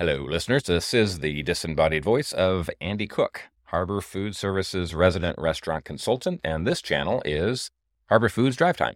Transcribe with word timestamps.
Hello, 0.00 0.24
listeners. 0.24 0.62
This 0.62 0.94
is 0.94 1.18
the 1.18 1.42
disembodied 1.42 2.02
voice 2.02 2.32
of 2.32 2.70
Andy 2.80 3.06
Cook, 3.06 3.50
Harbor 3.64 4.00
Foodservice's 4.00 4.94
resident 4.94 5.38
restaurant 5.38 5.84
consultant, 5.84 6.40
and 6.42 6.66
this 6.66 6.80
channel 6.80 7.20
is 7.26 7.70
Harbor 8.08 8.30
Foods 8.30 8.56
Drive 8.56 8.78
Time. 8.78 8.94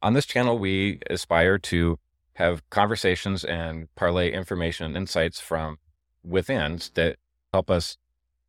On 0.00 0.12
this 0.12 0.26
channel, 0.26 0.56
we 0.56 1.00
aspire 1.10 1.58
to 1.58 1.98
have 2.34 2.62
conversations 2.70 3.42
and 3.42 3.92
parlay 3.96 4.30
information 4.30 4.86
and 4.86 4.96
insights 4.96 5.40
from 5.40 5.78
within 6.22 6.78
that 6.94 7.16
help 7.52 7.68
us 7.68 7.96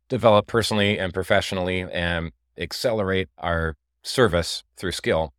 develop 0.08 0.46
personally 0.46 0.96
and 0.96 1.12
professionally 1.12 1.84
and 1.92 2.30
accelerate 2.56 3.30
our 3.36 3.74
service 4.04 4.62
through 4.76 4.92
skill 4.92 5.32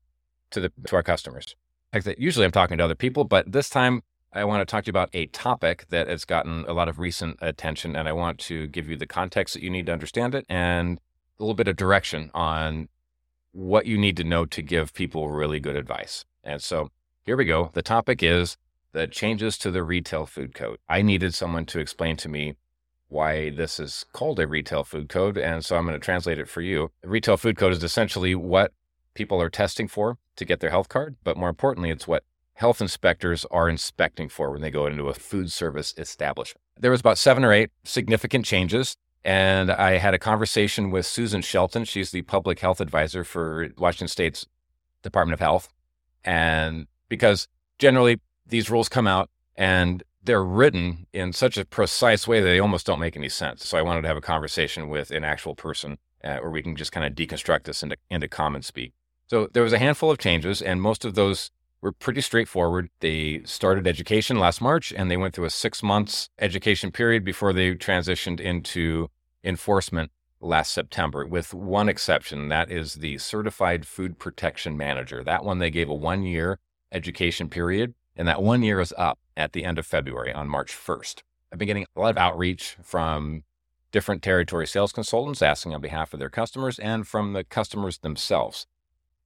to 0.50 0.60
the 0.60 0.74
to 0.88 0.98
our 0.98 1.04
customers. 1.04 1.56
Usually 2.18 2.44
I'm 2.44 2.52
talking 2.52 2.78
to 2.78 2.84
other 2.84 2.94
people, 2.94 3.24
but 3.24 3.50
this 3.50 3.70
time 3.70 4.02
I 4.34 4.46
want 4.46 4.62
to 4.62 4.72
talk 4.72 4.86
to 4.86 4.88
you 4.88 4.92
about 4.92 5.10
a 5.14 5.26
topic 5.28 5.86
that 5.90 6.08
has 6.08 6.24
gotten 6.24 6.64
a 6.66 6.74
lot 6.74 6.88
of 6.88 7.00
recent 7.00 7.38
attention, 7.42 7.98
and 7.98 8.08
I 8.08 8.14
want 8.14 8.40
to 8.40 8.68
give 8.68 8.90
you 8.90 8.96
the 8.96 9.06
context 9.06 9.54
that 9.54 9.64
you 9.64 9.70
need 9.70 9.88
to 9.88 9.92
understand 9.92 10.36
it 10.36 10.46
and 10.48 11.00
a 11.38 11.44
little 11.44 11.54
bit 11.54 11.68
of 11.68 11.76
direction 11.76 12.32
on 12.34 12.88
what 13.52 13.86
you 13.86 13.98
need 13.98 14.16
to 14.18 14.24
know 14.24 14.46
to 14.46 14.62
give 14.62 14.94
people 14.94 15.30
really 15.30 15.60
good 15.60 15.76
advice. 15.76 16.24
And 16.46 16.62
so 16.62 16.92
here 17.26 17.36
we 17.36 17.44
go. 17.44 17.72
The 17.74 17.82
topic 17.82 18.24
is 18.24 18.56
the 18.94 19.06
changes 19.06 19.58
to 19.60 19.72
the 19.72 19.84
retail 19.84 20.26
food 20.26 20.54
code. 20.54 20.78
I 20.88 21.02
needed 21.02 21.34
someone 21.34 21.66
to 21.66 21.80
explain 21.80 22.16
to 22.18 22.30
me 22.30 22.56
why 23.10 23.50
this 23.50 23.82
is 23.82 24.06
called 24.14 24.40
a 24.40 24.48
retail 24.48 24.86
food 24.86 25.10
code. 25.10 25.38
And 25.38 25.66
so 25.66 25.76
I'm 25.76 25.86
going 25.86 26.00
to 26.00 26.04
translate 26.04 26.40
it 26.40 26.48
for 26.48 26.62
you. 26.62 26.92
The 27.02 27.10
retail 27.10 27.36
food 27.36 27.58
code 27.58 27.74
is 27.74 27.84
essentially 27.84 28.36
what 28.36 28.72
people 29.14 29.42
are 29.42 29.50
testing 29.50 29.90
for 29.90 30.18
to 30.38 30.46
get 30.46 30.62
their 30.62 30.70
health 30.70 30.88
card, 30.88 31.18
but 31.26 31.36
more 31.36 31.50
importantly, 31.50 31.90
it's 31.90 32.08
what 32.08 32.24
health 32.54 32.82
inspectors 32.82 33.46
are 33.52 33.70
inspecting 33.70 34.30
for 34.30 34.52
when 34.52 34.62
they 34.62 34.72
go 34.72 34.86
into 34.86 35.10
a 35.10 35.14
food 35.14 35.52
service 35.52 35.94
establishment. 35.98 36.62
There 36.80 36.92
was 36.92 37.00
about 37.00 37.18
seven 37.18 37.44
or 37.44 37.52
eight 37.52 37.72
significant 37.84 38.46
changes. 38.46 38.96
And 39.24 39.72
I 39.72 39.98
had 39.98 40.16
a 40.16 40.20
conversation 40.20 40.90
with 40.90 41.06
Susan 41.06 41.42
Shelton. 41.42 41.86
She's 41.86 42.10
the 42.10 42.24
public 42.24 42.60
health 42.60 42.82
advisor 42.82 43.24
for 43.24 43.70
Washington 43.78 44.08
State's 44.08 44.48
Department 45.04 45.36
of 45.36 45.40
Health. 45.40 45.70
And 46.24 46.88
because 47.08 47.48
generally 47.78 48.20
these 48.48 48.72
rules 48.72 48.90
come 48.90 49.06
out 49.06 49.30
and 49.56 50.04
they're 50.24 50.44
written 50.44 51.06
in 51.14 51.34
such 51.34 51.58
a 51.58 51.66
precise 51.66 52.28
way 52.28 52.42
that 52.42 52.48
they 52.48 52.60
almost 52.60 52.86
don't 52.86 53.00
make 53.00 53.16
any 53.16 53.30
sense. 53.30 53.68
So 53.68 53.78
I 53.78 53.82
wanted 53.82 54.02
to 54.04 54.08
have 54.08 54.18
a 54.18 54.22
conversation 54.22 54.90
with 54.90 55.12
an 55.12 55.24
actual 55.24 55.56
person 55.56 55.98
uh, 56.24 56.38
where 56.38 56.52
we 56.52 56.62
can 56.62 56.76
just 56.76 56.92
kind 56.92 57.06
of 57.06 57.14
deconstruct 57.14 57.64
this 57.64 57.84
into, 57.84 57.98
into 58.10 58.28
common 58.28 58.62
speak. 58.62 58.94
So 59.28 59.48
there 59.54 59.64
was 59.64 59.74
a 59.74 59.80
handful 59.80 60.12
of 60.12 60.18
changes, 60.18 60.62
and 60.62 60.82
most 60.82 61.06
of 61.06 61.16
those 61.16 61.52
were 61.82 61.92
pretty 61.92 62.22
straightforward. 62.22 62.90
They 63.00 63.42
started 63.44 63.88
education 63.88 64.40
last 64.40 64.62
March 64.62 64.94
and 64.96 65.10
they 65.10 65.18
went 65.18 65.34
through 65.34 65.46
a 65.46 65.50
six 65.50 65.82
months 65.82 66.30
education 66.40 66.92
period 66.92 67.24
before 67.24 67.54
they 67.54 67.74
transitioned 67.76 68.40
into 68.40 69.10
enforcement 69.44 70.12
last 70.40 70.72
September, 70.72 71.26
with 71.26 71.54
one 71.54 71.90
exception. 71.90 72.50
That 72.50 72.72
is 72.72 72.96
the 72.96 73.18
Certified 73.18 73.86
Food 73.86 74.20
Protection 74.20 74.78
Manager. 74.78 75.24
That 75.24 75.44
one 75.44 75.60
they 75.60 75.70
gave 75.70 75.90
a 75.90 75.96
one 75.96 76.24
year 76.24 76.60
education 76.92 77.50
period, 77.50 77.94
and 78.16 78.28
that 78.28 78.42
one 78.42 78.64
year 78.64 78.80
is 78.80 78.94
up 78.98 79.20
at 79.38 79.54
the 79.54 79.64
end 79.64 79.80
of 79.80 79.86
February 79.86 80.34
on 80.34 80.48
March 80.48 80.72
1st. 80.72 81.22
I've 81.52 81.60
been 81.60 81.68
getting 81.68 81.86
a 81.96 82.00
lot 82.00 82.12
of 82.12 82.18
outreach 82.18 82.78
from 82.82 83.44
different 83.92 84.22
territory 84.22 84.66
sales 84.68 84.92
consultants 84.92 85.42
asking 85.42 85.74
on 85.74 85.82
behalf 85.82 86.14
of 86.14 86.20
their 86.20 86.30
customers 86.30 86.80
and 86.80 87.08
from 87.08 87.34
the 87.34 87.44
customers 87.44 88.00
themselves 88.00 88.66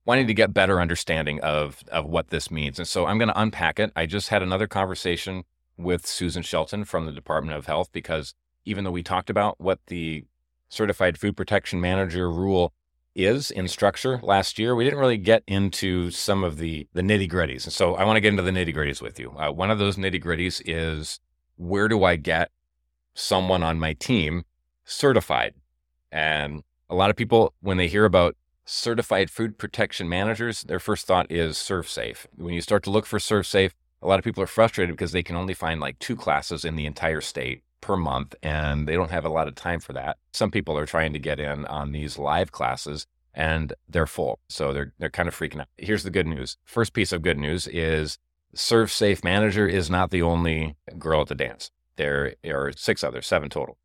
wanting 0.05 0.27
to 0.27 0.33
get 0.33 0.53
better 0.53 0.79
understanding 0.79 1.39
of 1.41 1.83
of 1.91 2.05
what 2.05 2.29
this 2.29 2.49
means. 2.49 2.79
And 2.79 2.87
so 2.87 3.05
I'm 3.05 3.17
going 3.17 3.29
to 3.29 3.39
unpack 3.39 3.79
it. 3.79 3.91
I 3.95 4.05
just 4.05 4.29
had 4.29 4.41
another 4.41 4.67
conversation 4.67 5.43
with 5.77 6.05
Susan 6.05 6.43
Shelton 6.43 6.85
from 6.85 7.05
the 7.05 7.11
Department 7.11 7.57
of 7.57 7.65
Health 7.65 7.91
because 7.91 8.33
even 8.63 8.83
though 8.83 8.91
we 8.91 9.03
talked 9.03 9.29
about 9.29 9.59
what 9.59 9.79
the 9.87 10.23
certified 10.69 11.17
food 11.17 11.35
protection 11.35 11.79
manager 11.81 12.31
rule 12.31 12.73
is 13.13 13.49
in 13.49 13.67
structure 13.67 14.19
last 14.23 14.59
year, 14.59 14.75
we 14.75 14.83
didn't 14.83 14.99
really 14.99 15.17
get 15.17 15.43
into 15.47 16.11
some 16.11 16.43
of 16.43 16.57
the 16.57 16.87
the 16.93 17.01
nitty 17.01 17.29
gritties. 17.29 17.63
And 17.65 17.73
so 17.73 17.95
I 17.95 18.03
want 18.03 18.17
to 18.17 18.21
get 18.21 18.29
into 18.29 18.43
the 18.43 18.51
nitty 18.51 18.75
gritties 18.75 19.01
with 19.01 19.19
you. 19.19 19.31
Uh, 19.31 19.51
one 19.51 19.71
of 19.71 19.79
those 19.79 19.95
nitty 19.95 20.23
gritties 20.23 20.61
is 20.65 21.19
where 21.57 21.87
do 21.87 22.03
I 22.03 22.15
get 22.17 22.51
someone 23.13 23.63
on 23.63 23.79
my 23.79 23.93
team 23.93 24.43
certified? 24.83 25.53
And 26.11 26.63
a 26.89 26.95
lot 26.95 27.09
of 27.09 27.15
people, 27.15 27.53
when 27.61 27.77
they 27.77 27.87
hear 27.87 28.05
about 28.05 28.35
certified 28.65 29.29
food 29.29 29.57
protection 29.57 30.09
managers, 30.09 30.63
their 30.63 30.79
first 30.79 31.07
thought 31.07 31.31
is 31.31 31.55
ServSafe. 31.55 32.25
When 32.35 32.53
you 32.53 32.61
start 32.61 32.83
to 32.83 32.89
look 32.89 33.05
for 33.05 33.19
ServSafe, 33.19 33.71
a 34.01 34.07
lot 34.07 34.19
of 34.19 34.25
people 34.25 34.43
are 34.43 34.47
frustrated 34.47 34.95
because 34.95 35.11
they 35.11 35.23
can 35.23 35.35
only 35.35 35.53
find 35.53 35.79
like 35.79 35.99
two 35.99 36.15
classes 36.15 36.65
in 36.65 36.75
the 36.75 36.85
entire 36.85 37.21
state 37.21 37.63
per 37.81 37.95
month 37.95 38.35
and 38.41 38.87
they 38.87 38.95
don't 38.95 39.11
have 39.11 39.25
a 39.25 39.29
lot 39.29 39.47
of 39.47 39.55
time 39.55 39.79
for 39.79 39.93
that. 39.93 40.17
Some 40.33 40.51
people 40.51 40.77
are 40.77 40.85
trying 40.85 41.13
to 41.13 41.19
get 41.19 41.39
in 41.39 41.65
on 41.65 41.91
these 41.91 42.17
live 42.17 42.51
classes 42.51 43.07
and 43.33 43.73
they're 43.87 44.07
full. 44.07 44.39
So 44.49 44.73
they're 44.73 44.93
they're 44.97 45.09
kind 45.09 45.27
of 45.27 45.37
freaking 45.37 45.61
out. 45.61 45.67
Here's 45.77 46.03
the 46.03 46.09
good 46.09 46.27
news. 46.27 46.57
First 46.63 46.93
piece 46.93 47.11
of 47.11 47.21
good 47.21 47.37
news 47.37 47.67
is 47.67 48.17
ServSafe 48.55 49.23
Manager 49.23 49.67
is 49.67 49.89
not 49.89 50.11
the 50.11 50.21
only 50.21 50.77
girl 50.97 51.21
at 51.21 51.27
the 51.27 51.35
dance. 51.35 51.71
There 51.97 52.35
are 52.45 52.71
six 52.75 53.03
others, 53.03 53.27
seven 53.27 53.49
total. 53.49 53.77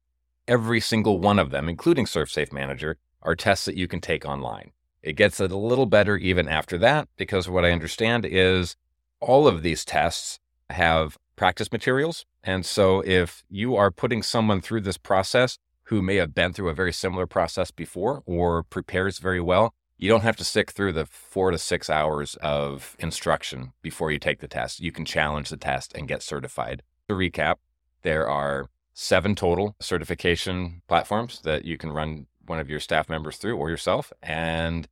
Every 0.49 0.81
single 0.81 1.19
one 1.19 1.39
of 1.39 1.51
them, 1.51 1.69
including 1.69 2.07
ServSafe 2.07 2.53
Manager, 2.53 2.97
are 3.23 3.37
tests 3.37 3.65
that 3.65 3.77
you 3.77 3.89
can 3.89 4.01
take 4.01 4.25
online. 4.25 4.73
It 5.03 5.15
gets 5.15 5.41
a 5.41 5.47
little 5.47 5.87
better 5.87 6.17
even 6.17 6.49
after 6.49 6.77
that 6.79 7.09
because 7.17 7.49
what 7.49 7.65
I 7.65 7.71
understand 7.71 8.27
is 8.27 8.77
all 9.21 9.47
of 9.47 9.63
these 9.63 9.85
tests 9.85 10.39
have 10.69 11.19
practice 11.37 11.73
materials. 11.73 12.27
And 12.45 12.67
so 12.67 13.01
if 13.01 13.43
you 13.49 13.77
are 13.77 13.91
putting 13.91 14.23
someone 14.23 14.61
through 14.61 14.83
this 14.83 14.99
process 14.99 15.59
who 15.85 16.03
may 16.03 16.17
have 16.17 16.35
been 16.35 16.53
through 16.53 16.69
a 16.69 16.75
very 16.75 16.93
similar 16.93 17.27
process 17.27 17.71
before 17.71 18.23
or 18.27 18.63
prepares 18.63 19.19
very 19.19 19.41
well, 19.41 19.75
you 19.97 20.09
don't 20.09 20.23
have 20.23 20.37
to 20.37 20.45
stick 20.45 20.71
through 20.71 20.93
the 20.93 21.07
four 21.07 21.51
to 21.51 21.59
six 21.59 21.91
hours 21.91 22.35
of 22.37 22.97
instruction 22.99 23.73
before 23.83 24.11
you 24.11 24.19
take 24.19 24.41
the 24.41 24.49
test. 24.49 24.81
You 24.81 24.93
can 24.93 25.05
challenge 25.05 25.51
the 25.51 25.57
test 25.57 25.93
and 25.95 26.09
get 26.09 26.23
certified. 26.23 26.83
To 27.09 27.15
recap, 27.15 27.57
there 28.03 28.29
are 28.29 28.69
seven 28.95 29.35
total 29.35 29.77
certification 29.81 30.83
platforms 30.89 31.41
that 31.43 31.65
you 31.65 31.77
can 31.77 31.93
run 31.93 32.27
one 32.51 32.59
of 32.59 32.69
your 32.69 32.81
staff 32.81 33.09
members 33.09 33.39
through 33.39 33.57
or 33.57 33.71
yourself. 33.71 34.13
And 34.23 34.87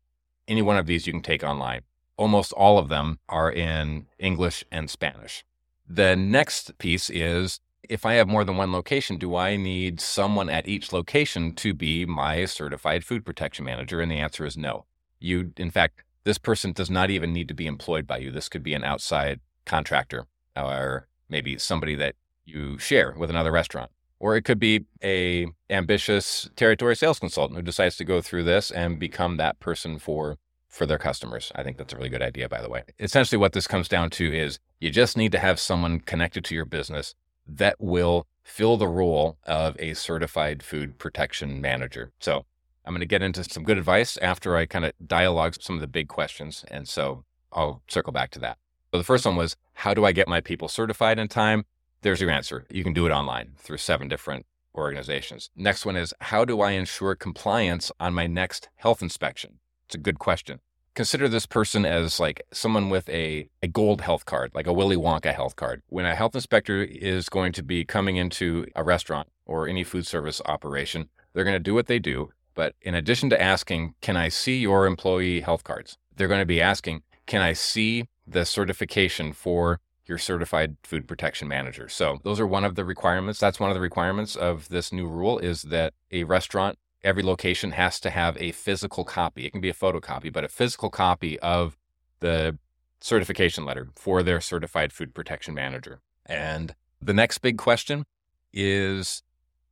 any 0.46 0.62
one 0.62 0.78
of 0.78 0.86
these 0.86 1.06
you 1.06 1.12
can 1.12 1.20
take 1.20 1.44
online. 1.44 1.82
Almost 2.16 2.52
all 2.52 2.78
of 2.78 2.88
them 2.88 3.18
are 3.28 3.52
in 3.52 4.06
English 4.18 4.64
and 4.72 4.88
Spanish. 4.88 5.44
The 5.86 6.16
next 6.16 6.78
piece 6.78 7.10
is 7.10 7.60
if 7.82 8.06
I 8.06 8.14
have 8.14 8.28
more 8.28 8.44
than 8.44 8.56
one 8.56 8.72
location, 8.72 9.18
do 9.18 9.36
I 9.36 9.56
need 9.56 10.00
someone 10.00 10.48
at 10.48 10.68
each 10.68 10.92
location 10.92 11.54
to 11.56 11.74
be 11.74 12.06
my 12.06 12.44
certified 12.44 13.04
food 13.04 13.24
protection 13.24 13.64
manager? 13.64 14.00
And 14.00 14.10
the 14.10 14.18
answer 14.18 14.46
is 14.46 14.56
no. 14.56 14.86
You, 15.20 15.52
in 15.56 15.70
fact, 15.70 16.02
this 16.24 16.38
person 16.38 16.72
does 16.72 16.90
not 16.90 17.10
even 17.10 17.32
need 17.32 17.48
to 17.48 17.54
be 17.54 17.66
employed 17.66 18.06
by 18.06 18.18
you. 18.18 18.30
This 18.30 18.48
could 18.48 18.62
be 18.62 18.74
an 18.74 18.84
outside 18.84 19.40
contractor 19.64 20.26
or 20.56 21.08
maybe 21.28 21.58
somebody 21.58 21.94
that 21.96 22.14
you 22.44 22.78
share 22.78 23.14
with 23.16 23.30
another 23.30 23.52
restaurant 23.52 23.90
or 24.20 24.36
it 24.36 24.42
could 24.42 24.58
be 24.58 24.84
a 25.02 25.46
ambitious 25.70 26.48
territory 26.56 26.96
sales 26.96 27.18
consultant 27.18 27.56
who 27.56 27.62
decides 27.62 27.96
to 27.96 28.04
go 28.04 28.20
through 28.20 28.44
this 28.44 28.70
and 28.70 28.98
become 28.98 29.36
that 29.36 29.58
person 29.60 29.98
for 29.98 30.36
for 30.68 30.84
their 30.84 30.98
customers. 30.98 31.50
I 31.54 31.62
think 31.62 31.78
that's 31.78 31.92
a 31.92 31.96
really 31.96 32.10
good 32.10 32.22
idea 32.22 32.48
by 32.48 32.60
the 32.60 32.68
way. 32.68 32.84
Essentially 32.98 33.38
what 33.38 33.52
this 33.52 33.66
comes 33.66 33.88
down 33.88 34.10
to 34.10 34.32
is 34.32 34.58
you 34.80 34.90
just 34.90 35.16
need 35.16 35.32
to 35.32 35.38
have 35.38 35.58
someone 35.58 36.00
connected 36.00 36.44
to 36.44 36.54
your 36.54 36.66
business 36.66 37.14
that 37.46 37.76
will 37.78 38.26
fill 38.42 38.76
the 38.76 38.88
role 38.88 39.38
of 39.44 39.76
a 39.78 39.94
certified 39.94 40.62
food 40.62 40.98
protection 40.98 41.60
manager. 41.60 42.12
So, 42.20 42.44
I'm 42.84 42.94
going 42.94 43.00
to 43.00 43.06
get 43.06 43.22
into 43.22 43.44
some 43.44 43.64
good 43.64 43.76
advice 43.76 44.16
after 44.22 44.56
I 44.56 44.64
kind 44.64 44.86
of 44.86 44.92
dialogue 45.06 45.56
some 45.60 45.74
of 45.74 45.82
the 45.82 45.86
big 45.86 46.08
questions 46.08 46.64
and 46.68 46.88
so 46.88 47.24
I'll 47.52 47.82
circle 47.86 48.14
back 48.14 48.30
to 48.30 48.38
that. 48.40 48.56
So 48.92 48.98
the 48.98 49.04
first 49.04 49.26
one 49.26 49.36
was 49.36 49.56
how 49.74 49.92
do 49.92 50.06
I 50.06 50.12
get 50.12 50.26
my 50.26 50.40
people 50.40 50.68
certified 50.68 51.18
in 51.18 51.28
time? 51.28 51.64
There's 52.02 52.20
your 52.20 52.30
answer. 52.30 52.64
You 52.70 52.84
can 52.84 52.92
do 52.92 53.06
it 53.06 53.10
online 53.10 53.52
through 53.56 53.78
seven 53.78 54.08
different 54.08 54.46
organizations. 54.74 55.50
Next 55.56 55.84
one 55.84 55.96
is 55.96 56.14
how 56.20 56.44
do 56.44 56.60
I 56.60 56.72
ensure 56.72 57.14
compliance 57.14 57.90
on 57.98 58.14
my 58.14 58.26
next 58.26 58.68
health 58.76 59.02
inspection? 59.02 59.58
It's 59.86 59.96
a 59.96 59.98
good 59.98 60.18
question. 60.18 60.60
Consider 60.94 61.28
this 61.28 61.46
person 61.46 61.84
as 61.84 62.20
like 62.20 62.42
someone 62.52 62.88
with 62.88 63.08
a, 63.08 63.48
a 63.62 63.68
gold 63.68 64.00
health 64.00 64.26
card, 64.26 64.52
like 64.54 64.66
a 64.66 64.72
Willy 64.72 64.96
Wonka 64.96 65.34
health 65.34 65.56
card. 65.56 65.82
When 65.88 66.06
a 66.06 66.14
health 66.14 66.34
inspector 66.34 66.82
is 66.82 67.28
going 67.28 67.52
to 67.52 67.62
be 67.62 67.84
coming 67.84 68.16
into 68.16 68.66
a 68.76 68.84
restaurant 68.84 69.28
or 69.46 69.68
any 69.68 69.84
food 69.84 70.06
service 70.06 70.40
operation, 70.46 71.08
they're 71.32 71.44
going 71.44 71.54
to 71.54 71.60
do 71.60 71.74
what 71.74 71.86
they 71.86 71.98
do. 71.98 72.30
But 72.54 72.74
in 72.82 72.94
addition 72.94 73.30
to 73.30 73.40
asking, 73.40 73.94
can 74.00 74.16
I 74.16 74.28
see 74.28 74.58
your 74.58 74.86
employee 74.86 75.40
health 75.40 75.64
cards? 75.64 75.98
They're 76.16 76.28
going 76.28 76.40
to 76.40 76.46
be 76.46 76.60
asking, 76.60 77.02
can 77.26 77.42
I 77.42 77.52
see 77.52 78.08
the 78.26 78.44
certification 78.44 79.32
for 79.32 79.80
your 80.08 80.18
certified 80.18 80.76
food 80.82 81.06
protection 81.06 81.48
manager. 81.48 81.88
So 81.88 82.18
those 82.22 82.40
are 82.40 82.46
one 82.46 82.64
of 82.64 82.74
the 82.74 82.84
requirements. 82.84 83.38
That's 83.38 83.60
one 83.60 83.70
of 83.70 83.74
the 83.74 83.80
requirements 83.80 84.36
of 84.36 84.68
this 84.68 84.92
new 84.92 85.06
rule 85.06 85.38
is 85.38 85.62
that 85.62 85.94
a 86.10 86.24
restaurant, 86.24 86.78
every 87.04 87.22
location 87.22 87.72
has 87.72 88.00
to 88.00 88.10
have 88.10 88.36
a 88.40 88.52
physical 88.52 89.04
copy. 89.04 89.44
It 89.44 89.50
can 89.50 89.60
be 89.60 89.68
a 89.68 89.74
photocopy, 89.74 90.32
but 90.32 90.44
a 90.44 90.48
physical 90.48 90.90
copy 90.90 91.38
of 91.40 91.76
the 92.20 92.58
certification 93.00 93.64
letter 93.64 93.88
for 93.94 94.22
their 94.22 94.40
certified 94.40 94.92
food 94.92 95.14
protection 95.14 95.54
manager. 95.54 96.00
And 96.26 96.74
the 97.00 97.14
next 97.14 97.38
big 97.38 97.58
question 97.58 98.04
is 98.52 99.22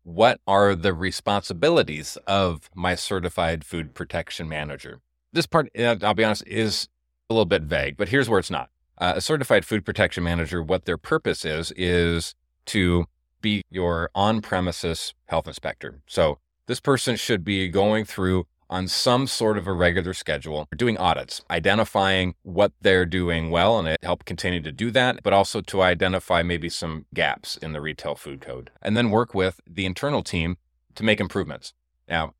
what 0.04 0.40
are 0.46 0.76
the 0.76 0.94
responsibilities 0.94 2.16
of 2.26 2.70
my 2.74 2.94
certified 2.94 3.64
food 3.64 3.94
protection 3.94 4.48
manager? 4.48 5.00
This 5.32 5.46
part, 5.46 5.68
I'll 5.76 6.14
be 6.14 6.24
honest, 6.24 6.46
is 6.46 6.88
a 7.28 7.34
little 7.34 7.44
bit 7.44 7.62
vague, 7.62 7.96
but 7.96 8.10
here's 8.10 8.28
where 8.28 8.38
it's 8.38 8.50
not. 8.50 8.70
Uh, 8.98 9.14
a 9.16 9.20
certified 9.20 9.64
food 9.64 9.84
protection 9.84 10.24
manager, 10.24 10.62
what 10.62 10.84
their 10.84 10.98
purpose 10.98 11.44
is, 11.44 11.72
is 11.76 12.34
to 12.66 13.06
be 13.40 13.62
your 13.70 14.10
on 14.14 14.40
premises 14.40 15.14
health 15.26 15.46
inspector. 15.46 16.00
So 16.06 16.38
this 16.66 16.80
person 16.80 17.16
should 17.16 17.44
be 17.44 17.68
going 17.68 18.04
through 18.04 18.46
on 18.68 18.88
some 18.88 19.26
sort 19.26 19.56
of 19.56 19.66
a 19.66 19.72
regular 19.72 20.12
schedule, 20.12 20.66
doing 20.76 20.96
audits, 20.98 21.40
identifying 21.50 22.34
what 22.42 22.72
they're 22.80 23.06
doing 23.06 23.50
well 23.50 23.78
and 23.78 23.86
it 23.86 23.98
help 24.02 24.24
continue 24.24 24.60
to 24.60 24.72
do 24.72 24.90
that, 24.90 25.22
but 25.22 25.32
also 25.32 25.60
to 25.60 25.82
identify 25.82 26.42
maybe 26.42 26.68
some 26.68 27.06
gaps 27.14 27.56
in 27.56 27.72
the 27.72 27.80
retail 27.80 28.16
food 28.16 28.40
code 28.40 28.70
and 28.82 28.96
then 28.96 29.10
work 29.10 29.34
with 29.34 29.60
the 29.66 29.86
internal 29.86 30.22
team 30.22 30.56
to 30.96 31.04
make 31.04 31.20
improvements. 31.20 31.74
Now, 32.08 32.34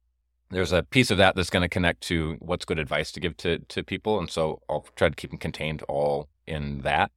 there's 0.51 0.73
a 0.73 0.83
piece 0.83 1.11
of 1.11 1.19
that 1.19 1.37
that's 1.37 1.51
going 1.51 1.63
to 1.63 1.69
connect 1.69 2.01
to 2.03 2.37
what's 2.41 2.65
good 2.65 2.79
advice 2.79 3.13
to 3.13 3.21
give 3.21 3.37
to, 3.39 3.59
to 3.59 3.83
people. 3.83 4.19
And 4.19 4.31
so 4.31 4.63
I'll 4.69 4.87
try 4.97 5.09
to 5.09 5.15
keep 5.15 5.31
them 5.31 5.39
contained 5.39 5.83
all 5.83 6.29
in 6.47 6.81
that. 6.81 7.11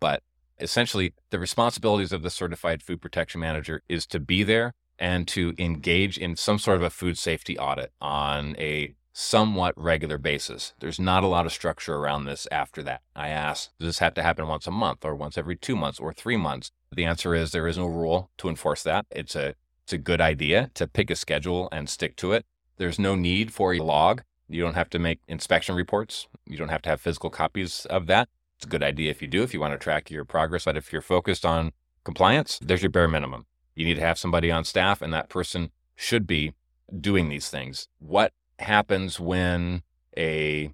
But 0.00 0.22
essentially, 0.58 1.14
the 1.30 1.38
responsibilities 1.38 2.12
of 2.12 2.22
the 2.22 2.30
certified 2.30 2.82
food 2.82 3.00
protection 3.00 3.40
manager 3.40 3.82
is 3.88 4.06
to 4.06 4.20
be 4.20 4.42
there 4.42 4.74
and 4.98 5.28
to 5.28 5.54
engage 5.58 6.16
in 6.18 6.36
some 6.36 6.58
sort 6.58 6.76
of 6.76 6.82
a 6.82 6.90
food 6.90 7.18
safety 7.18 7.58
audit 7.58 7.92
on 8.00 8.56
a 8.58 8.94
somewhat 9.12 9.72
regular 9.78 10.18
basis. 10.18 10.74
There's 10.80 11.00
not 11.00 11.24
a 11.24 11.26
lot 11.26 11.46
of 11.46 11.52
structure 11.52 11.96
around 11.96 12.24
this 12.24 12.46
after 12.52 12.82
that. 12.82 13.00
I 13.14 13.28
asked, 13.28 13.70
does 13.78 13.88
this 13.88 13.98
have 14.00 14.12
to 14.14 14.22
happen 14.22 14.46
once 14.46 14.66
a 14.66 14.70
month 14.70 15.06
or 15.06 15.14
once 15.14 15.38
every 15.38 15.56
two 15.56 15.74
months 15.74 15.98
or 15.98 16.12
three 16.12 16.36
months? 16.36 16.70
The 16.92 17.06
answer 17.06 17.34
is 17.34 17.50
there 17.50 17.66
is 17.66 17.78
no 17.78 17.86
rule 17.86 18.30
to 18.38 18.48
enforce 18.48 18.82
that. 18.82 19.06
It's 19.10 19.34
a 19.34 19.54
it's 19.84 19.92
a 19.92 19.98
good 19.98 20.20
idea 20.20 20.70
to 20.74 20.88
pick 20.88 21.10
a 21.10 21.16
schedule 21.16 21.68
and 21.70 21.88
stick 21.88 22.16
to 22.16 22.32
it. 22.32 22.44
There's 22.76 22.98
no 22.98 23.14
need 23.14 23.52
for 23.52 23.72
a 23.72 23.78
log. 23.78 24.22
You 24.48 24.60
don't 24.60 24.74
have 24.74 24.90
to 24.90 24.98
make 24.98 25.20
inspection 25.28 25.76
reports. 25.76 26.26
You 26.44 26.58
don't 26.58 26.70
have 26.70 26.82
to 26.82 26.88
have 26.88 27.00
physical 27.00 27.30
copies 27.30 27.86
of 27.86 28.06
that. 28.08 28.28
It's 28.56 28.66
a 28.66 28.68
good 28.68 28.82
idea 28.82 29.10
if 29.10 29.20
you 29.20 29.28
do, 29.28 29.42
if 29.42 29.52
you 29.52 29.60
want 29.60 29.74
to 29.74 29.78
track 29.78 30.10
your 30.10 30.24
progress. 30.24 30.64
But 30.64 30.76
if 30.76 30.92
you're 30.92 31.02
focused 31.02 31.44
on 31.44 31.72
compliance, 32.04 32.58
there's 32.62 32.82
your 32.82 32.90
bare 32.90 33.08
minimum. 33.08 33.46
You 33.74 33.84
need 33.84 33.94
to 33.94 34.00
have 34.00 34.18
somebody 34.18 34.50
on 34.50 34.64
staff, 34.64 35.02
and 35.02 35.12
that 35.12 35.28
person 35.28 35.70
should 35.94 36.26
be 36.26 36.54
doing 37.00 37.28
these 37.28 37.48
things. 37.50 37.88
What 37.98 38.32
happens 38.58 39.20
when 39.20 39.82
a 40.16 40.72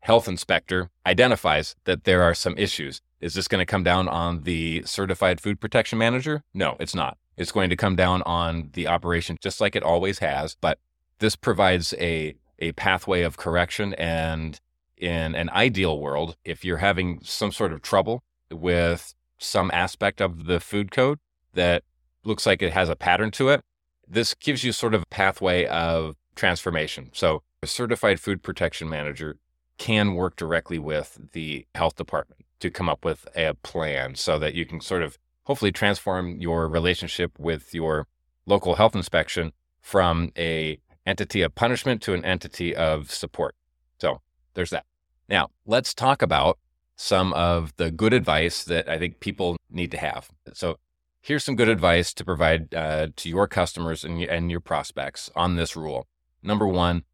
health 0.00 0.28
inspector 0.28 0.90
identifies 1.06 1.76
that 1.84 2.04
there 2.04 2.22
are 2.22 2.34
some 2.34 2.56
issues? 2.58 3.00
Is 3.20 3.34
this 3.34 3.48
going 3.48 3.60
to 3.60 3.66
come 3.66 3.84
down 3.84 4.08
on 4.08 4.42
the 4.42 4.82
certified 4.84 5.40
food 5.40 5.60
protection 5.60 5.98
manager? 5.98 6.42
No, 6.52 6.76
it's 6.80 6.94
not. 6.94 7.16
It's 7.36 7.52
going 7.52 7.70
to 7.70 7.76
come 7.76 7.96
down 7.96 8.20
on 8.22 8.70
the 8.74 8.88
operation 8.88 9.38
just 9.40 9.60
like 9.60 9.74
it 9.74 9.82
always 9.82 10.18
has, 10.18 10.56
but 10.60 10.78
this 11.18 11.36
provides 11.36 11.94
a 11.98 12.34
a 12.58 12.72
pathway 12.72 13.22
of 13.22 13.36
correction 13.36 13.92
and 13.94 14.60
in 15.02 15.34
an 15.34 15.50
ideal 15.50 15.98
world, 15.98 16.36
if 16.44 16.64
you're 16.64 16.78
having 16.78 17.18
some 17.24 17.50
sort 17.50 17.72
of 17.72 17.82
trouble 17.82 18.22
with 18.50 19.14
some 19.36 19.68
aspect 19.74 20.20
of 20.20 20.46
the 20.46 20.60
food 20.60 20.92
code 20.92 21.18
that 21.54 21.82
looks 22.24 22.46
like 22.46 22.62
it 22.62 22.72
has 22.72 22.88
a 22.88 22.94
pattern 22.94 23.32
to 23.32 23.48
it, 23.48 23.62
this 24.06 24.32
gives 24.34 24.62
you 24.62 24.70
sort 24.70 24.94
of 24.94 25.02
a 25.02 25.06
pathway 25.06 25.66
of 25.66 26.14
transformation. 26.36 27.10
So, 27.12 27.42
a 27.62 27.66
certified 27.66 28.20
food 28.20 28.42
protection 28.42 28.88
manager 28.88 29.38
can 29.76 30.14
work 30.14 30.36
directly 30.36 30.78
with 30.78 31.18
the 31.32 31.66
health 31.74 31.96
department 31.96 32.44
to 32.60 32.70
come 32.70 32.88
up 32.88 33.04
with 33.04 33.26
a 33.36 33.54
plan 33.54 34.14
so 34.14 34.38
that 34.38 34.54
you 34.54 34.64
can 34.64 34.80
sort 34.80 35.02
of 35.02 35.18
hopefully 35.44 35.72
transform 35.72 36.40
your 36.40 36.68
relationship 36.68 37.36
with 37.38 37.74
your 37.74 38.06
local 38.46 38.76
health 38.76 38.94
inspection 38.94 39.52
from 39.80 40.30
a 40.36 40.78
entity 41.04 41.42
of 41.42 41.54
punishment 41.56 42.00
to 42.02 42.14
an 42.14 42.24
entity 42.24 42.74
of 42.74 43.10
support. 43.10 43.56
So, 43.98 44.20
there's 44.54 44.70
that. 44.70 44.84
Now, 45.32 45.48
let's 45.64 45.94
talk 45.94 46.20
about 46.20 46.58
some 46.94 47.32
of 47.32 47.74
the 47.78 47.90
good 47.90 48.12
advice 48.12 48.64
that 48.64 48.86
I 48.86 48.98
think 48.98 49.18
people 49.18 49.56
need 49.70 49.90
to 49.92 49.96
have. 49.96 50.28
So, 50.52 50.78
here's 51.22 51.42
some 51.42 51.56
good 51.56 51.70
advice 51.70 52.12
to 52.12 52.24
provide 52.24 52.74
uh, 52.74 53.08
to 53.16 53.28
your 53.30 53.48
customers 53.48 54.04
and, 54.04 54.22
and 54.22 54.50
your 54.50 54.60
prospects 54.60 55.30
on 55.34 55.56
this 55.56 55.74
rule. 55.74 56.06
Number 56.42 56.68
one, 56.68 57.04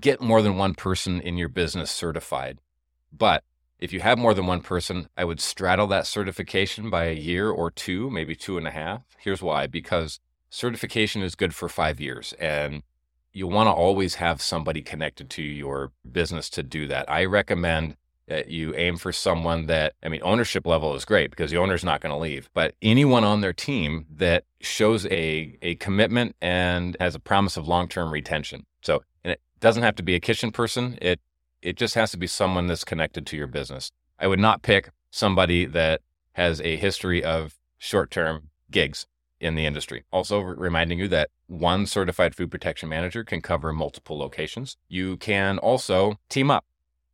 get 0.00 0.22
more 0.22 0.40
than 0.40 0.56
one 0.56 0.74
person 0.74 1.20
in 1.20 1.36
your 1.36 1.50
business 1.50 1.90
certified. 1.90 2.60
But 3.12 3.44
if 3.78 3.92
you 3.92 4.00
have 4.00 4.16
more 4.16 4.32
than 4.32 4.46
one 4.46 4.62
person, 4.62 5.10
I 5.14 5.24
would 5.26 5.40
straddle 5.40 5.86
that 5.88 6.06
certification 6.06 6.88
by 6.88 7.04
a 7.04 7.12
year 7.12 7.50
or 7.50 7.70
two, 7.70 8.08
maybe 8.08 8.34
two 8.34 8.56
and 8.56 8.66
a 8.66 8.70
half. 8.70 9.02
Here's 9.18 9.42
why 9.42 9.66
because 9.66 10.18
certification 10.48 11.20
is 11.20 11.34
good 11.34 11.54
for 11.54 11.68
five 11.68 12.00
years. 12.00 12.32
And 12.38 12.84
you 13.36 13.46
want 13.46 13.66
to 13.66 13.70
always 13.70 14.14
have 14.14 14.40
somebody 14.40 14.80
connected 14.80 15.28
to 15.28 15.42
your 15.42 15.92
business 16.10 16.48
to 16.48 16.62
do 16.62 16.86
that. 16.86 17.10
I 17.10 17.26
recommend 17.26 17.98
that 18.28 18.48
you 18.48 18.74
aim 18.74 18.96
for 18.96 19.12
someone 19.12 19.66
that, 19.66 19.92
I 20.02 20.08
mean, 20.08 20.22
ownership 20.24 20.66
level 20.66 20.94
is 20.94 21.04
great 21.04 21.28
because 21.28 21.50
the 21.50 21.58
owner's 21.58 21.84
not 21.84 22.00
going 22.00 22.14
to 22.14 22.18
leave, 22.18 22.48
but 22.54 22.74
anyone 22.80 23.24
on 23.24 23.42
their 23.42 23.52
team 23.52 24.06
that 24.10 24.44
shows 24.62 25.04
a, 25.08 25.58
a 25.60 25.74
commitment 25.74 26.34
and 26.40 26.96
has 26.98 27.14
a 27.14 27.20
promise 27.20 27.58
of 27.58 27.68
long 27.68 27.88
term 27.88 28.10
retention. 28.10 28.64
So, 28.80 29.02
and 29.22 29.32
it 29.32 29.42
doesn't 29.60 29.82
have 29.82 29.96
to 29.96 30.02
be 30.02 30.14
a 30.14 30.20
kitchen 30.20 30.50
person. 30.50 30.98
It, 31.02 31.20
it 31.60 31.76
just 31.76 31.94
has 31.94 32.12
to 32.12 32.16
be 32.16 32.26
someone 32.26 32.68
that's 32.68 32.84
connected 32.84 33.26
to 33.26 33.36
your 33.36 33.48
business. 33.48 33.92
I 34.18 34.28
would 34.28 34.40
not 34.40 34.62
pick 34.62 34.88
somebody 35.10 35.66
that 35.66 36.00
has 36.32 36.62
a 36.62 36.76
history 36.76 37.22
of 37.22 37.58
short 37.76 38.10
term 38.10 38.48
gigs 38.70 39.06
in 39.40 39.54
the 39.54 39.66
industry. 39.66 40.04
Also, 40.12 40.40
reminding 40.40 40.98
you 40.98 41.08
that 41.08 41.30
one 41.46 41.86
certified 41.86 42.34
food 42.34 42.50
protection 42.50 42.88
manager 42.88 43.24
can 43.24 43.40
cover 43.40 43.72
multiple 43.72 44.18
locations. 44.18 44.76
You 44.88 45.16
can 45.16 45.58
also 45.58 46.18
team 46.28 46.50
up 46.50 46.64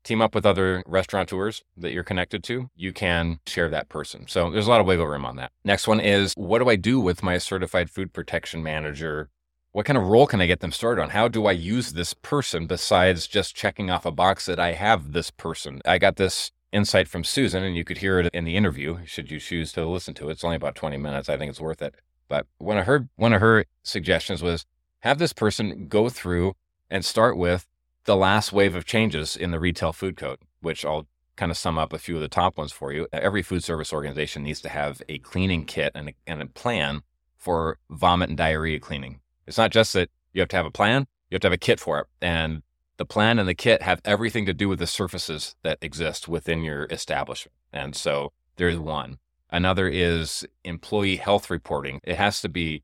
team 0.04 0.20
up 0.20 0.34
with 0.34 0.44
other 0.44 0.82
restaurateurs 0.86 1.62
that 1.76 1.92
you're 1.92 2.02
connected 2.02 2.42
to, 2.44 2.68
you 2.74 2.92
can 2.92 3.40
share 3.46 3.68
that 3.68 3.88
person. 3.88 4.26
So 4.28 4.50
there's 4.50 4.66
a 4.66 4.70
lot 4.70 4.80
of 4.80 4.86
wiggle 4.86 5.06
room 5.06 5.24
on 5.24 5.36
that. 5.36 5.52
Next 5.64 5.86
one 5.86 6.00
is 6.00 6.34
what 6.36 6.58
do 6.58 6.68
I 6.68 6.76
do 6.76 7.00
with 7.00 7.22
my 7.22 7.38
certified 7.38 7.90
food 7.90 8.12
protection 8.12 8.62
manager? 8.62 9.28
What 9.72 9.86
kind 9.86 9.96
of 9.96 10.04
role 10.04 10.26
can 10.26 10.40
I 10.40 10.46
get 10.46 10.60
them 10.60 10.72
started 10.72 11.02
on? 11.02 11.10
How 11.10 11.28
do 11.28 11.46
I 11.46 11.52
use 11.52 11.92
this 11.92 12.14
person 12.14 12.66
besides 12.66 13.26
just 13.26 13.54
checking 13.54 13.90
off 13.90 14.04
a 14.04 14.10
box 14.10 14.46
that 14.46 14.60
I 14.60 14.72
have 14.72 15.12
this 15.12 15.30
person? 15.30 15.80
I 15.86 15.98
got 15.98 16.16
this 16.16 16.50
insight 16.72 17.08
from 17.08 17.24
Susan, 17.24 17.62
and 17.62 17.76
you 17.76 17.84
could 17.84 17.98
hear 17.98 18.18
it 18.18 18.30
in 18.34 18.44
the 18.44 18.56
interview 18.56 18.98
should 19.04 19.30
you 19.30 19.38
choose 19.38 19.72
to 19.72 19.86
listen 19.86 20.14
to 20.14 20.28
it. 20.28 20.32
It's 20.32 20.44
only 20.44 20.56
about 20.56 20.74
20 20.74 20.96
minutes. 20.96 21.28
I 21.28 21.36
think 21.36 21.50
it's 21.50 21.60
worth 21.60 21.82
it. 21.82 21.94
But 22.32 22.46
one 22.56 22.78
of 22.78 22.86
her 22.86 23.10
one 23.16 23.34
of 23.34 23.42
her 23.42 23.66
suggestions 23.82 24.42
was 24.42 24.64
have 25.00 25.18
this 25.18 25.34
person 25.34 25.86
go 25.86 26.08
through 26.08 26.54
and 26.88 27.04
start 27.04 27.36
with 27.36 27.68
the 28.04 28.16
last 28.16 28.54
wave 28.54 28.74
of 28.74 28.86
changes 28.86 29.36
in 29.36 29.50
the 29.50 29.60
retail 29.60 29.92
food 29.92 30.16
code, 30.16 30.38
which 30.62 30.82
I'll 30.82 31.06
kind 31.36 31.52
of 31.52 31.58
sum 31.58 31.76
up 31.76 31.92
a 31.92 31.98
few 31.98 32.14
of 32.14 32.22
the 32.22 32.28
top 32.28 32.56
ones 32.56 32.72
for 32.72 32.90
you. 32.90 33.06
Every 33.12 33.42
food 33.42 33.62
service 33.62 33.92
organization 33.92 34.44
needs 34.44 34.62
to 34.62 34.70
have 34.70 35.02
a 35.10 35.18
cleaning 35.18 35.66
kit 35.66 35.92
and 35.94 36.08
a, 36.08 36.12
and 36.26 36.40
a 36.40 36.46
plan 36.46 37.02
for 37.36 37.76
vomit 37.90 38.30
and 38.30 38.38
diarrhea 38.38 38.80
cleaning. 38.80 39.20
It's 39.46 39.58
not 39.58 39.70
just 39.70 39.92
that 39.92 40.08
you 40.32 40.40
have 40.40 40.48
to 40.48 40.56
have 40.56 40.64
a 40.64 40.70
plan, 40.70 41.06
you 41.28 41.34
have 41.34 41.42
to 41.42 41.48
have 41.48 41.52
a 41.52 41.58
kit 41.58 41.80
for 41.80 41.98
it. 41.98 42.06
And 42.22 42.62
the 42.96 43.04
plan 43.04 43.38
and 43.40 43.46
the 43.46 43.54
kit 43.54 43.82
have 43.82 44.00
everything 44.06 44.46
to 44.46 44.54
do 44.54 44.70
with 44.70 44.78
the 44.78 44.86
surfaces 44.86 45.54
that 45.64 45.76
exist 45.82 46.28
within 46.28 46.62
your 46.62 46.86
establishment. 46.88 47.52
And 47.74 47.94
so 47.94 48.32
there's 48.56 48.78
one. 48.78 49.18
Another 49.52 49.86
is 49.86 50.46
employee 50.64 51.16
health 51.16 51.50
reporting. 51.50 52.00
It 52.02 52.16
has 52.16 52.40
to 52.40 52.48
be 52.48 52.82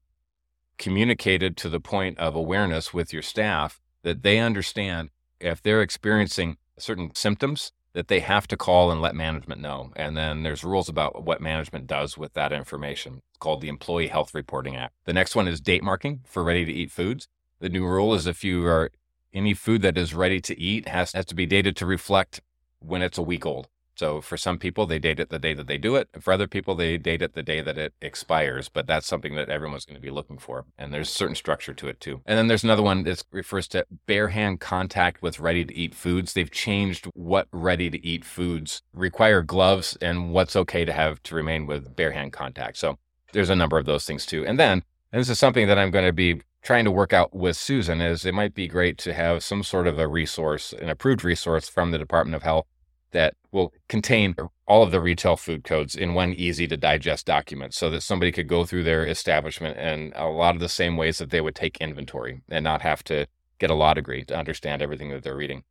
communicated 0.77 1.57
to 1.57 1.71
the 1.71 1.81
point 1.81 2.19
of 2.19 2.37
awareness 2.37 2.93
with 2.93 3.13
your 3.13 3.23
staff 3.23 3.81
that 4.03 4.23
they 4.23 4.39
understand 4.39 5.09
if 5.41 5.63
they're 5.63 5.81
experiencing 5.81 6.59
certain 6.79 7.15
symptoms 7.15 7.73
that 7.95 8.09
they 8.09 8.21
have 8.21 8.47
to 8.47 8.57
call 8.57 8.91
and 8.91 9.01
let 9.01 9.15
management 9.15 9.63
know. 9.63 9.93
And 9.97 10.15
then 10.15 10.43
there's 10.43 10.63
rules 10.63 10.91
about 10.91 11.25
what 11.25 11.41
management 11.41 11.87
does 11.87 12.19
with 12.19 12.35
that 12.35 12.53
information. 12.53 13.23
It's 13.31 13.39
called 13.39 13.63
the 13.63 13.69
Employee 13.69 14.09
Health 14.09 14.35
Reporting 14.35 14.77
Act. 14.77 14.95
The 15.05 15.15
next 15.15 15.35
one 15.35 15.49
is 15.49 15.63
date 15.63 15.83
marking 15.83 16.21
for 16.25 16.45
ready 16.45 16.67
to 16.67 16.73
eat 16.73 16.93
foods. 16.93 17.29
The 17.61 17.71
new 17.71 17.87
rule 17.87 18.15
is 18.15 18.27
if 18.27 18.45
you 18.45 18.67
are 18.67 18.91
any 19.33 19.55
food 19.55 19.81
that 19.83 19.97
is 19.97 20.15
ready 20.15 20.41
to 20.43 20.59
eat 20.61 20.87
has, 20.87 21.13
has 21.13 21.25
to 21.27 21.35
be 21.35 21.47
dated 21.47 21.77
to 21.77 21.87
reflect 21.87 22.41
when 22.79 23.03
it's 23.03 23.19
a 23.19 23.23
week 23.23 23.47
old. 23.47 23.69
So 23.99 24.21
for 24.21 24.37
some 24.37 24.59
people, 24.59 24.87
they 24.87 25.01
date 25.01 25.19
it 25.19 25.29
the 25.29 25.41
day 25.41 25.55
that 25.55 25.67
they 25.67 25.77
do 25.77 25.97
it. 25.97 26.09
For 26.21 26.33
other 26.33 26.47
people, 26.47 26.77
they 26.77 26.99
date 26.99 27.21
it 27.21 27.35
the 27.35 27.43
day 27.43 27.61
that 27.61 27.77
it 27.77 27.95
expires. 28.01 28.69
But 28.69 28.87
that's 28.87 29.09
something 29.09 29.35
that 29.35 29.49
everyone's 29.49 29.85
going 29.85 29.97
to 29.97 30.01
be 30.01 30.13
looking 30.13 30.39
for. 30.39 30.67
And 30.79 30.95
there's 30.95 31.11
certain 31.11 31.35
structure 31.35 31.75
to 31.75 31.89
it 31.89 31.99
too. 31.99 32.21
And 32.25 32.39
then 32.39 32.47
there's 32.47 32.63
another 32.63 32.83
one 32.83 33.03
that 33.03 33.25
refers 33.33 33.67
to 33.69 33.87
bare 34.07 34.29
hand 34.29 34.61
contact 34.61 35.21
with 35.21 35.41
ready 35.41 35.65
to 35.65 35.75
eat 35.75 35.97
foods. 35.97 36.33
They've 36.33 36.51
changed 36.51 37.07
what 37.15 37.49
ready 37.51 37.91
to 37.91 38.07
eat 38.07 38.25
foods 38.25 38.83
require 38.95 39.43
gloves 39.43 39.99
and 40.01 40.33
what's 40.33 40.55
okay 40.55 40.85
to 40.85 40.93
have 40.93 41.21
to 41.25 41.35
remain 41.35 41.67
with 41.67 41.97
bare 41.97 42.13
hand 42.13 42.33
contact. 42.33 42.77
So 42.77 42.99
there's 43.33 43.51
a 43.51 43.57
number 43.57 43.79
of 43.79 43.87
those 43.87 44.05
things 44.05 44.25
too. 44.25 44.47
And 44.47 44.61
then, 44.61 44.85
and 45.13 45.21
this 45.21 45.29
is 45.29 45.41
something 45.41 45.67
that 45.67 45.79
I'm 45.79 45.91
going 45.91 46.07
to 46.07 46.13
be 46.13 46.41
trying 46.63 46.85
to 46.85 46.93
work 46.93 47.13
out 47.13 47.35
with 47.35 47.57
Susan 47.57 48.01
is 48.01 48.25
it 48.25 48.35
might 48.35 48.55
be 48.55 48.69
great 48.69 48.97
to 48.99 49.13
have 49.13 49.43
some 49.43 49.65
sort 49.65 49.89
of 49.89 49.99
a 49.99 50.07
resource, 50.07 50.73
an 50.73 50.89
approved 50.89 51.25
resource 51.25 51.69
from 51.69 51.91
the 51.91 51.99
Department 51.99 52.37
of 52.37 52.45
Health 52.45 52.67
that 53.13 53.35
will 53.53 53.73
contain 53.89 54.35
all 54.67 54.83
of 54.83 54.91
the 54.91 55.01
retail 55.01 55.37
food 55.37 55.65
codes 55.65 55.95
in 55.95 56.15
one 56.15 56.33
easy 56.35 56.67
to 56.67 56.77
digest 56.77 57.27
document 57.27 57.73
so 57.73 57.89
that 57.91 58.03
somebody 58.03 58.31
could 58.31 58.49
go 58.49 58.65
through 58.65 58.85
their 58.85 59.07
establishment 59.07 59.79
in 59.79 60.13
a 60.15 60.29
lot 60.29 60.55
of 60.55 60.61
the 60.61 60.69
same 60.69 60.97
ways 60.97 61.19
that 61.19 61.31
they 61.31 61.41
would 61.41 61.55
take 61.55 61.79
inventory 61.79 62.43
and 62.49 62.65
not 62.65 62.83
have 62.83 63.03
to 63.05 63.27
get 63.59 63.71
a 63.71 63.75
law 63.75 63.95
degree 63.95 64.25
to 64.25 64.37
understand 64.37 64.83
everything 64.83 65.11
that 65.11 65.23
they're 65.23 65.37
reading. 65.37 65.65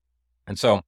And 0.47 0.57
so 0.57 0.81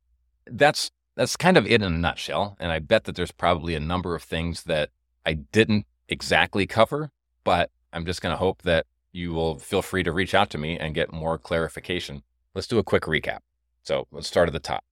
that's 0.46 0.91
that's 1.15 1.36
kind 1.36 1.58
of 1.58 1.65
it 1.65 1.82
in 1.82 1.84
a 1.84 1.89
nutshell. 1.89 2.56
And 2.60 2.72
I 2.72 2.79
bet 2.79 3.03
that 3.03 3.15
there's 3.15 3.32
probably 3.32 3.75
a 3.75 3.79
number 3.79 4.15
of 4.15 4.24
things 4.24 4.63
that 4.63 4.89
I 5.25 5.34
didn't 5.34 5.86
exactly 6.08 6.65
cover, 6.65 7.12
but 7.44 7.72
I'm 7.91 8.06
just 8.06 8.22
going 8.22 8.34
to 8.34 8.38
hope 8.38 8.62
that 8.62 8.86
you 9.12 9.34
will 9.34 9.60
feel 9.60 9.82
free 9.82 10.03
to 10.03 10.12
reach 10.12 10.34
out 10.34 10.50
to 10.51 10.58
me 10.58 10.77
and 10.77 10.96
get 10.96 11.12
more 11.12 11.38
clarification. 11.38 12.24
Let's 12.56 12.68
do 12.68 12.77
a 12.77 12.84
quick 12.84 13.03
recap. 13.03 13.39
So 13.84 14.08
let's 14.12 14.27
start 14.27 14.48
at 14.48 14.53
the 14.53 14.60
top. 14.60 14.84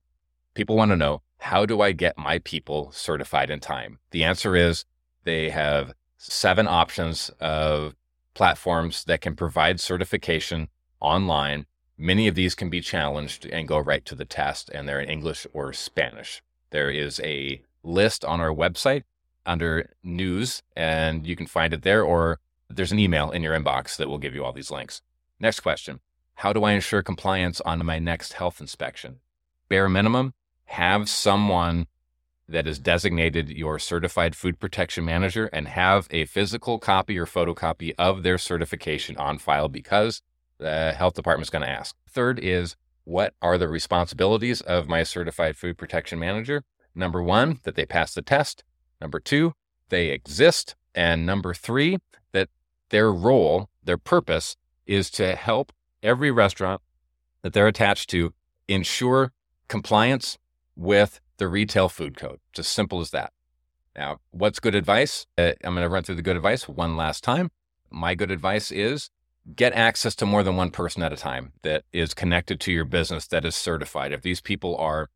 People 0.54 0.76
want 0.76 0.92
to 0.92 0.98
know 0.98 1.22
how 1.39 1.65
do 1.65 1.82
I 1.82 1.91
get 1.91 2.17
my 2.17 2.39
people 2.39 2.91
certified 2.91 3.50
in 3.50 3.60
time? 3.60 4.00
The 4.12 4.24
answer 4.24 4.56
is 4.56 4.86
they 5.24 5.50
have 5.50 5.94
seven 6.17 6.67
options 6.67 7.29
of 7.39 7.96
platforms 8.34 9.03
that 9.06 9.22
can 9.22 9.36
provide 9.36 9.79
certification 9.79 10.70
online. 11.00 11.65
Many 11.98 12.27
of 12.27 12.36
these 12.36 12.56
can 12.56 12.70
be 12.70 12.82
challenged 12.82 13.46
and 13.46 13.67
go 13.67 13.79
right 13.79 14.06
to 14.06 14.15
the 14.15 14.25
test, 14.25 14.70
and 14.70 14.88
they're 14.88 15.00
in 15.00 15.10
English 15.10 15.48
or 15.53 15.74
Spanish. 15.74 16.41
There 16.70 16.89
is 16.89 17.20
a 17.24 17.62
list 17.84 18.25
on 18.25 18.41
our 18.41 18.53
website 18.53 19.03
under 19.46 19.96
news, 20.03 20.62
and 20.75 21.25
you 21.25 21.36
can 21.36 21.48
find 21.48 21.74
it 21.74 21.84
there, 21.84 22.03
or 22.03 22.39
there's 22.70 22.91
an 22.91 23.00
email 23.00 23.32
in 23.32 23.41
your 23.41 23.58
inbox 23.58 23.96
that 23.98 24.10
will 24.10 24.17
give 24.17 24.36
you 24.36 24.44
all 24.44 24.51
these 24.51 24.72
links. 24.72 25.01
Next 25.39 25.62
question 25.62 26.00
How 26.36 26.53
do 26.53 26.63
I 26.63 26.74
ensure 26.74 27.01
compliance 27.01 27.62
on 27.62 27.86
my 27.86 28.00
next 28.00 28.34
health 28.34 28.60
inspection? 28.60 29.20
Bare 29.70 29.89
minimum, 29.89 30.34
have 30.68 31.10
someone 31.10 31.88
that 32.50 32.68
is 32.68 32.80
designated 32.80 33.50
your 33.50 33.78
certified 33.78 34.36
food 34.36 34.60
protection 34.60 35.04
manager 35.04 35.48
and 35.52 35.68
have 35.68 36.08
a 36.12 36.26
physical 36.26 36.80
copy 36.80 37.18
or 37.18 37.26
photocopy 37.26 37.94
of 37.98 38.24
their 38.24 38.38
certification 38.38 39.18
on 39.18 39.38
file 39.38 39.68
because 39.68 40.22
the 40.58 40.94
health 40.94 41.14
department 41.14 41.46
is 41.46 41.50
going 41.50 41.64
to 41.64 41.70
ask. 41.70 41.96
Third 42.10 42.40
is 42.40 42.76
what 43.04 43.34
are 43.42 43.58
the 43.58 43.68
responsibilities 43.68 44.62
of 44.62 44.88
my 44.88 45.04
certified 45.04 45.58
food 45.58 45.78
protection 45.78 46.20
manager? 46.20 46.64
Number 46.96 47.22
one, 47.22 47.60
that 47.64 47.76
they 47.76 47.86
pass 47.86 48.14
the 48.14 48.22
test. 48.22 48.64
Number 49.00 49.20
two, 49.20 49.54
they 49.90 50.08
exist. 50.10 50.76
And 50.96 51.26
number 51.26 51.54
three, 51.54 52.00
that 52.32 52.50
their 52.90 53.12
role, 53.12 53.70
their 53.84 53.98
purpose 53.98 54.56
is 54.86 55.10
to 55.12 55.36
help 55.36 55.72
every 56.02 56.32
restaurant 56.32 56.82
that 57.42 57.54
they're 57.54 57.68
attached 57.68 58.10
to 58.10 58.34
ensure 58.68 59.32
compliance 59.68 60.38
with 60.77 61.19
the 61.38 61.48
retail 61.48 61.89
food 61.89 62.15
code. 62.15 62.39
It's 62.51 62.60
as 62.60 62.67
simple 62.67 63.01
as 63.01 63.12
that. 63.12 63.34
Now, 63.96 64.19
what's 64.31 64.60
good 64.60 64.75
advice? 64.75 65.25
Uh, 65.38 65.53
I'm 65.63 65.74
going 65.74 65.84
to 65.84 65.89
run 65.89 66.03
through 66.03 66.15
the 66.15 66.22
good 66.22 66.36
advice 66.36 66.69
one 66.69 66.96
last 66.96 67.24
time. 67.24 67.51
My 67.89 68.13
good 68.15 68.31
advice 68.31 68.72
is 68.72 69.10
get 69.55 69.74
access 69.74 70.13
to 70.15 70.25
more 70.25 70.43
than 70.43 70.55
one 70.55 70.72
person 70.72 71.01
at 71.01 71.13
a 71.13 71.17
time 71.17 71.53
that 71.63 71.84
is 71.91 72.13
connected 72.13 72.60
to 72.60 72.72
your 72.72 72.86
business 72.86 73.27
that 73.27 73.46
is 73.46 73.55
certified. 73.55 74.12
If 74.12 74.22
these 74.22 74.41
people 74.41 74.75
are 74.77 75.10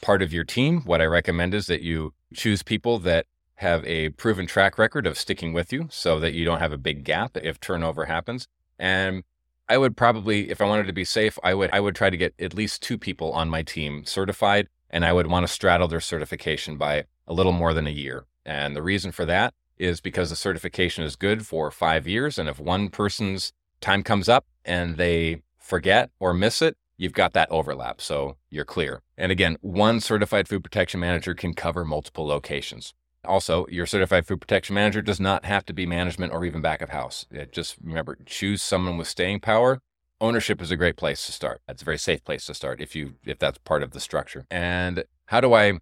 part 0.00 0.22
of 0.22 0.32
your 0.32 0.44
team, 0.44 0.82
what 0.82 1.00
I 1.00 1.04
recommend 1.04 1.54
is 1.54 1.66
that 1.68 1.82
you 1.82 2.14
choose 2.34 2.62
people 2.62 2.98
that 3.00 3.26
have 3.56 3.84
a 3.86 4.08
proven 4.10 4.46
track 4.46 4.78
record 4.78 5.06
of 5.06 5.18
sticking 5.18 5.52
with 5.52 5.72
you 5.72 5.86
so 5.90 6.18
that 6.18 6.32
you 6.32 6.44
don't 6.44 6.58
have 6.58 6.72
a 6.72 6.78
big 6.78 7.04
gap 7.04 7.36
if 7.36 7.60
turnover 7.60 8.06
happens. 8.06 8.48
And 8.78 9.22
I 9.68 9.78
would 9.78 9.96
probably, 9.96 10.50
if 10.50 10.60
I 10.60 10.66
wanted 10.66 10.86
to 10.88 10.92
be 10.92 11.04
safe, 11.04 11.38
I 11.44 11.54
would 11.54 11.70
I 11.72 11.80
would 11.80 11.94
try 11.94 12.10
to 12.10 12.16
get 12.16 12.34
at 12.38 12.54
least 12.54 12.82
two 12.82 12.98
people 12.98 13.32
on 13.32 13.48
my 13.48 13.62
team 13.62 14.04
certified 14.04 14.68
and 14.90 15.04
I 15.04 15.12
would 15.12 15.26
want 15.26 15.46
to 15.46 15.52
straddle 15.52 15.88
their 15.88 16.00
certification 16.00 16.76
by 16.76 17.04
a 17.26 17.32
little 17.32 17.52
more 17.52 17.74
than 17.74 17.86
a 17.86 17.90
year. 17.90 18.26
And 18.44 18.76
the 18.76 18.82
reason 18.82 19.12
for 19.12 19.24
that 19.26 19.54
is 19.78 20.00
because 20.00 20.30
the 20.30 20.36
certification 20.36 21.04
is 21.04 21.16
good 21.16 21.46
for 21.46 21.70
five 21.70 22.06
years. 22.06 22.38
And 22.38 22.48
if 22.48 22.60
one 22.60 22.88
person's 22.88 23.52
time 23.80 24.02
comes 24.02 24.28
up 24.28 24.46
and 24.64 24.96
they 24.96 25.42
forget 25.58 26.10
or 26.20 26.32
miss 26.32 26.62
it, 26.62 26.76
you've 26.96 27.12
got 27.12 27.32
that 27.32 27.50
overlap. 27.50 28.00
So 28.00 28.36
you're 28.50 28.64
clear. 28.64 29.02
And 29.16 29.32
again, 29.32 29.56
one 29.60 30.00
certified 30.00 30.48
food 30.48 30.62
protection 30.62 31.00
manager 31.00 31.34
can 31.34 31.54
cover 31.54 31.84
multiple 31.84 32.26
locations. 32.26 32.94
Also, 33.24 33.66
your 33.68 33.86
certified 33.86 34.26
food 34.26 34.40
protection 34.40 34.74
manager 34.74 35.00
does 35.00 35.18
not 35.18 35.46
have 35.46 35.64
to 35.64 35.72
be 35.72 35.86
management 35.86 36.32
or 36.32 36.44
even 36.44 36.60
back 36.60 36.82
of 36.82 36.90
house. 36.90 37.26
It 37.30 37.52
just 37.52 37.76
remember, 37.82 38.18
choose 38.26 38.62
someone 38.62 38.98
with 38.98 39.08
staying 39.08 39.40
power 39.40 39.80
ownership 40.24 40.62
is 40.62 40.70
a 40.70 40.76
great 40.76 40.96
place 40.96 41.26
to 41.26 41.32
start. 41.32 41.60
It's 41.68 41.82
a 41.82 41.84
very 41.84 41.98
safe 41.98 42.24
place 42.24 42.46
to 42.46 42.54
start 42.54 42.80
if 42.80 42.96
you 42.96 43.14
if 43.24 43.38
that's 43.38 43.58
part 43.58 43.82
of 43.82 43.90
the 43.92 44.00
structure. 44.00 44.46
And 44.50 45.04
how 45.26 45.40
do 45.40 45.52
I 45.52 45.78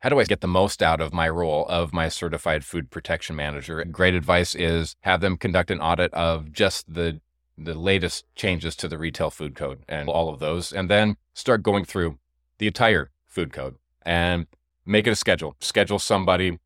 how 0.00 0.08
do 0.08 0.20
I 0.20 0.24
get 0.24 0.40
the 0.40 0.48
most 0.48 0.82
out 0.82 1.00
of 1.00 1.12
my 1.12 1.28
role 1.28 1.66
of 1.68 1.92
my 1.92 2.08
certified 2.08 2.64
food 2.64 2.90
protection 2.90 3.34
manager? 3.36 3.84
Great 3.84 4.14
advice 4.14 4.54
is 4.54 4.96
have 5.00 5.20
them 5.20 5.36
conduct 5.36 5.70
an 5.70 5.80
audit 5.80 6.14
of 6.14 6.52
just 6.52 6.94
the 6.94 7.20
the 7.58 7.74
latest 7.74 8.24
changes 8.34 8.74
to 8.76 8.88
the 8.88 8.96
retail 8.96 9.30
food 9.30 9.54
code 9.54 9.80
and 9.88 10.08
all 10.08 10.30
of 10.30 10.38
those 10.38 10.72
and 10.72 10.88
then 10.88 11.16
start 11.34 11.62
going 11.62 11.84
through 11.84 12.18
the 12.58 12.66
entire 12.66 13.10
food 13.26 13.52
code 13.52 13.74
and 14.02 14.46
make 14.86 15.06
it 15.06 15.10
a 15.10 15.16
schedule. 15.16 15.56
Schedule 15.60 15.98
somebody 15.98 16.58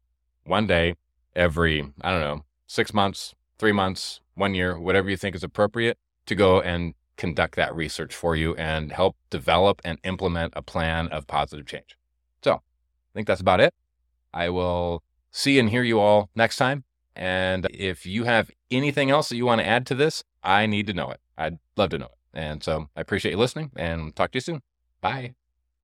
one 0.45 0.67
day 0.67 0.95
every, 1.35 1.83
I 2.03 2.11
don't 2.13 2.21
know, 2.21 2.45
6 2.67 2.95
months, 2.95 3.35
3 3.59 3.73
months, 3.73 4.21
1 4.35 4.55
year, 4.55 4.79
whatever 4.79 5.11
you 5.11 5.17
think 5.17 5.35
is 5.35 5.43
appropriate 5.43 5.99
to 6.27 6.35
go 6.35 6.61
and 6.61 6.95
conduct 7.17 7.57
that 7.57 7.75
research 7.75 8.15
for 8.15 8.37
you 8.37 8.55
and 8.57 8.93
help 8.93 9.17
develop 9.31 9.81
and 9.85 9.99
implement 10.05 10.53
a 10.57 10.63
plan 10.63 11.09
of 11.09 11.27
positive 11.27 11.67
change. 11.67 11.97
So 12.43 12.55
I 12.55 13.13
think 13.15 13.27
that's 13.27 13.41
about 13.41 13.61
it. 13.61 13.73
I 14.33 14.51
will 14.51 15.03
see 15.31 15.59
and 15.59 15.71
hear 15.71 15.83
you 15.83 16.01
all 16.01 16.31
next 16.35 16.57
time. 16.57 16.85
And 17.17 17.67
if 17.73 18.07
you 18.07 18.25
have 18.25 18.51
anything 18.71 19.11
else 19.11 19.29
that 19.29 19.37
you 19.37 19.47
want 19.47 19.61
to 19.61 19.67
add 19.67 19.87
to 19.87 19.95
this, 19.95 20.25
I 20.43 20.67
need 20.67 20.87
to 20.89 20.93
know 20.93 21.11
it. 21.11 21.21
I'd 21.39 21.59
love 21.77 21.91
to 21.91 21.99
know 21.99 22.07
it. 22.07 22.39
And 22.39 22.63
so 22.63 22.89
I 22.97 23.01
appreciate 23.01 23.33
you 23.33 23.39
listening 23.39 23.71
and 23.77 24.15
talk 24.17 24.33
to 24.33 24.37
you 24.37 24.41
soon. 24.41 24.63
Bye. 25.01 25.35